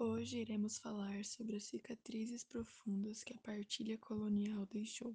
Hoje 0.00 0.38
iremos 0.38 0.78
falar 0.78 1.24
sobre 1.24 1.56
as 1.56 1.64
cicatrizes 1.64 2.44
profundas 2.44 3.24
que 3.24 3.34
a 3.34 3.38
partilha 3.38 3.98
colonial 3.98 4.64
deixou. 4.66 5.10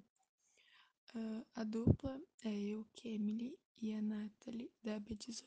Uh, 1.14 1.42
a 1.54 1.64
dupla 1.64 2.20
é 2.44 2.54
eu, 2.54 2.84
Kemily, 2.94 3.58
e 3.80 3.94
a 3.94 4.02
Natalie, 4.02 4.70
da 4.82 5.00
B18. 5.00 5.42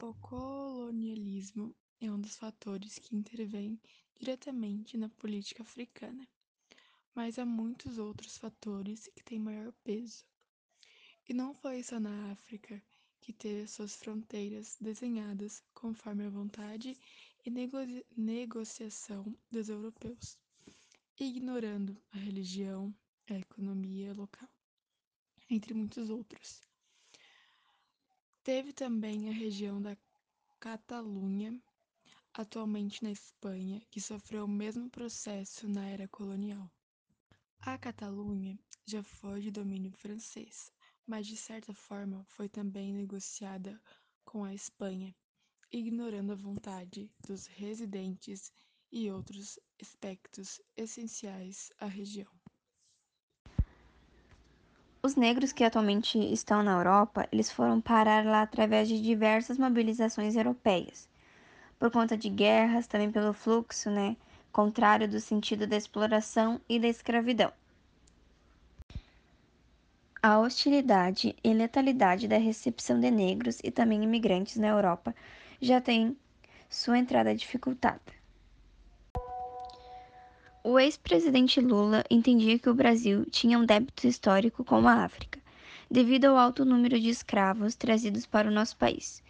O 0.00 0.14
colonialismo 0.14 1.76
é 2.00 2.10
um 2.10 2.18
dos 2.18 2.38
fatores 2.38 2.98
que 2.98 3.14
intervém 3.14 3.78
diretamente 4.18 4.96
na 4.96 5.10
política 5.10 5.62
africana, 5.62 6.26
mas 7.14 7.38
há 7.38 7.44
muitos 7.44 7.98
outros 7.98 8.38
fatores 8.38 9.10
que 9.14 9.22
têm 9.22 9.38
maior 9.38 9.70
peso. 9.84 10.24
E 11.28 11.34
não 11.34 11.54
foi 11.54 11.82
só 11.82 12.00
na 12.00 12.32
África 12.32 12.82
que 13.20 13.34
teve 13.34 13.66
suas 13.66 13.94
fronteiras 13.94 14.78
desenhadas 14.80 15.62
conforme 15.74 16.24
a 16.24 16.30
vontade 16.30 16.96
e 17.46 17.50
nego 17.50 17.76
negociação 18.16 19.24
dos 19.48 19.68
europeus, 19.68 20.36
ignorando 21.16 21.96
a 22.10 22.18
religião, 22.18 22.92
a 23.30 23.34
economia 23.34 24.12
local, 24.12 24.48
entre 25.48 25.72
muitos 25.72 26.10
outros. 26.10 26.60
Teve 28.42 28.72
também 28.72 29.28
a 29.28 29.32
região 29.32 29.80
da 29.80 29.96
Catalunha, 30.58 31.56
atualmente 32.34 33.04
na 33.04 33.12
Espanha, 33.12 33.80
que 33.92 34.00
sofreu 34.00 34.44
o 34.44 34.48
mesmo 34.48 34.90
processo 34.90 35.68
na 35.68 35.86
era 35.88 36.08
colonial. 36.08 36.68
A 37.60 37.78
Catalunha 37.78 38.58
já 38.84 39.04
foi 39.04 39.40
de 39.40 39.52
domínio 39.52 39.92
francês, 39.92 40.72
mas 41.06 41.28
de 41.28 41.36
certa 41.36 41.72
forma 41.72 42.24
foi 42.24 42.48
também 42.48 42.92
negociada 42.92 43.80
com 44.24 44.42
a 44.42 44.52
Espanha, 44.52 45.14
ignorando 45.72 46.32
a 46.32 46.36
vontade 46.36 47.10
dos 47.26 47.46
residentes 47.46 48.52
e 48.90 49.10
outros 49.10 49.58
aspectos 49.80 50.60
essenciais 50.76 51.70
à 51.78 51.86
região. 51.86 52.30
Os 55.02 55.14
negros 55.14 55.52
que 55.52 55.62
atualmente 55.62 56.18
estão 56.18 56.62
na 56.62 56.72
Europa, 56.72 57.28
eles 57.30 57.50
foram 57.50 57.80
parar 57.80 58.24
lá 58.24 58.42
através 58.42 58.88
de 58.88 59.00
diversas 59.00 59.56
mobilizações 59.56 60.34
europeias, 60.34 61.08
por 61.78 61.90
conta 61.90 62.16
de 62.16 62.28
guerras, 62.28 62.86
também 62.86 63.12
pelo 63.12 63.32
fluxo, 63.32 63.90
né, 63.90 64.16
contrário 64.50 65.08
do 65.08 65.20
sentido 65.20 65.66
da 65.66 65.76
exploração 65.76 66.60
e 66.68 66.80
da 66.80 66.88
escravidão. 66.88 67.52
A 70.22 70.40
hostilidade 70.40 71.36
e 71.44 71.54
letalidade 71.54 72.26
da 72.26 72.38
recepção 72.38 72.98
de 72.98 73.10
negros 73.10 73.60
e 73.62 73.70
também 73.70 74.02
imigrantes 74.02 74.56
na 74.56 74.68
Europa 74.68 75.14
já 75.60 75.80
tem 75.80 76.16
sua 76.68 76.98
entrada 76.98 77.34
dificultada. 77.34 78.00
O 80.62 80.78
ex-presidente 80.78 81.60
Lula 81.60 82.04
entendia 82.10 82.58
que 82.58 82.68
o 82.68 82.74
Brasil 82.74 83.24
tinha 83.30 83.58
um 83.58 83.64
débito 83.64 84.06
histórico 84.06 84.64
com 84.64 84.86
a 84.88 85.04
África, 85.04 85.38
devido 85.88 86.24
ao 86.24 86.36
alto 86.36 86.64
número 86.64 86.98
de 86.98 87.08
escravos 87.08 87.76
trazidos 87.76 88.26
para 88.26 88.48
o 88.48 88.52
nosso 88.52 88.76
país, 88.76 89.22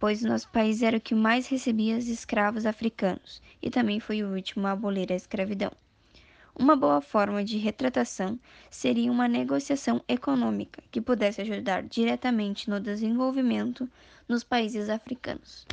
pois 0.00 0.24
o 0.24 0.28
nosso 0.28 0.48
país 0.50 0.82
era 0.82 0.96
o 0.96 1.00
que 1.00 1.14
mais 1.14 1.46
recebia 1.46 1.96
os 1.96 2.08
escravos 2.08 2.66
africanos 2.66 3.40
e 3.62 3.70
também 3.70 4.00
foi 4.00 4.24
o 4.24 4.34
último 4.34 4.66
a 4.66 4.72
abolir 4.72 5.12
a 5.12 5.14
escravidão. 5.16 5.70
Uma 6.60 6.76
boa 6.76 7.00
forma 7.00 7.42
de 7.42 7.56
retratação 7.56 8.38
seria 8.68 9.10
uma 9.10 9.26
negociação 9.26 10.04
econômica 10.06 10.82
que 10.90 11.00
pudesse 11.00 11.40
ajudar 11.40 11.82
diretamente 11.82 12.68
no 12.68 12.78
desenvolvimento 12.78 13.88
nos 14.28 14.44
países 14.44 14.90
africanos. 14.90 15.66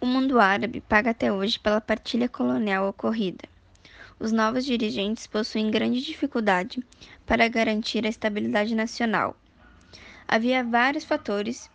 O 0.00 0.06
mundo 0.06 0.40
árabe 0.40 0.80
paga 0.80 1.10
até 1.10 1.30
hoje 1.30 1.60
pela 1.60 1.82
partilha 1.82 2.30
colonial 2.30 2.88
ocorrida. 2.88 3.46
Os 4.18 4.32
novos 4.32 4.64
dirigentes 4.64 5.26
possuem 5.26 5.70
grande 5.70 6.00
dificuldade 6.00 6.82
para 7.26 7.46
garantir 7.46 8.06
a 8.06 8.08
estabilidade 8.08 8.74
nacional. 8.74 9.36
Havia 10.26 10.64
vários 10.64 11.04
fatores 11.04 11.70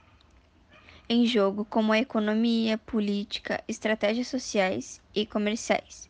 em 1.07 1.27
jogo, 1.27 1.63
como 1.63 1.93
a 1.93 1.99
economia, 1.99 2.75
política, 2.79 3.63
estratégias 3.67 4.27
sociais 4.27 4.99
e 5.13 5.27
comerciais 5.27 6.08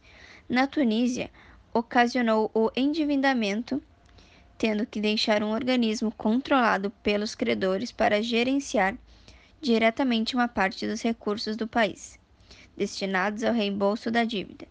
na 0.50 0.66
Tunísia 0.66 1.30
ocasionou 1.72 2.50
o 2.56 2.72
endividamento, 2.76 3.82
tendo 4.58 4.86
que 4.86 5.00
deixar 5.00 5.44
um 5.44 5.52
organismo 5.52 6.12
controlado 6.12 6.90
pelos 7.04 7.36
credores 7.36 7.92
para 7.92 8.22
gerenciar 8.24 8.98
diretamente 9.62 10.36
uma 10.36 10.48
parte 10.48 10.88
dos 10.88 11.02
recursos 11.02 11.56
do 11.56 11.68
país, 11.68 12.20
destinados 12.76 13.44
ao 13.44 13.54
reembolso 13.54 14.10
da 14.10 14.24
dívida. 14.24 14.68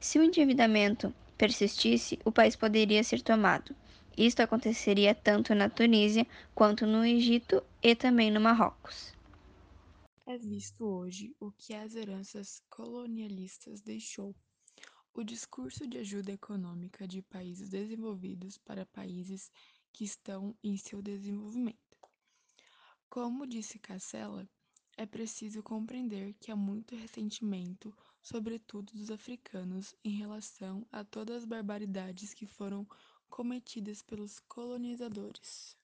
Se 0.00 0.18
o 0.18 0.22
endividamento 0.22 1.14
persistisse, 1.38 2.18
o 2.24 2.32
país 2.32 2.56
poderia 2.56 3.04
ser 3.04 3.22
tomado. 3.22 3.74
Isto 4.16 4.40
aconteceria 4.42 5.14
tanto 5.14 5.54
na 5.54 5.68
Tunísia 5.68 6.26
quanto 6.54 6.86
no 6.86 7.04
Egito 7.04 7.62
e 7.82 7.94
também 7.94 8.30
no 8.30 8.40
Marrocos. 8.40 9.12
É 10.26 10.38
visto 10.38 10.84
hoje 10.84 11.34
o 11.38 11.52
que 11.52 11.74
as 11.74 11.94
heranças 11.94 12.62
colonialistas 12.70 13.80
deixou 13.80 14.34
o 15.14 15.22
discurso 15.22 15.86
de 15.86 15.98
ajuda 15.98 16.32
econômica 16.32 17.06
de 17.06 17.22
países 17.22 17.70
desenvolvidos 17.70 18.58
para 18.58 18.84
países 18.84 19.48
que 19.92 20.04
estão 20.04 20.56
em 20.62 20.76
seu 20.76 21.00
desenvolvimento. 21.00 21.78
Como 23.08 23.46
disse 23.46 23.78
Cassella, 23.78 24.48
é 24.96 25.06
preciso 25.06 25.62
compreender 25.62 26.34
que 26.40 26.50
há 26.50 26.56
muito 26.56 26.96
ressentimento, 26.96 27.96
sobretudo 28.20 28.92
dos 28.92 29.08
africanos, 29.08 29.94
em 30.04 30.16
relação 30.16 30.84
a 30.90 31.04
todas 31.04 31.36
as 31.36 31.44
barbaridades 31.44 32.34
que 32.34 32.46
foram 32.46 32.84
cometidas 33.30 34.02
pelos 34.02 34.40
colonizadores. 34.40 35.76